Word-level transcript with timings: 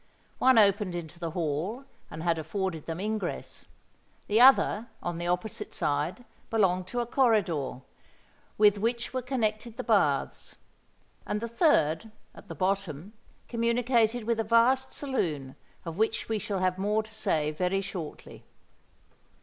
One 0.39 0.57
opened 0.57 0.95
into 0.95 1.19
the 1.19 1.29
hall, 1.29 1.83
and 2.09 2.23
had 2.23 2.39
afforded 2.39 2.87
them 2.87 2.99
ingress: 2.99 3.67
the 4.25 4.41
other, 4.41 4.87
on 5.03 5.19
the 5.19 5.27
opposite 5.27 5.75
side, 5.75 6.25
belonged 6.49 6.87
to 6.87 7.01
a 7.01 7.05
corridor, 7.05 7.81
with 8.57 8.79
which 8.79 9.13
were 9.13 9.21
connected 9.21 9.77
the 9.77 9.83
baths; 9.83 10.55
and 11.23 11.39
the 11.39 11.47
third, 11.47 12.09
at 12.33 12.47
the 12.47 12.55
bottom, 12.55 13.13
communicated 13.47 14.23
with 14.23 14.39
a 14.39 14.43
vast 14.43 14.91
saloon, 14.91 15.55
of 15.85 15.99
which 15.99 16.27
we 16.27 16.39
shall 16.39 16.57
have 16.61 16.79
more 16.79 17.03
to 17.03 17.13
say 17.13 17.51
very 17.51 17.81
shortly. 17.81 18.43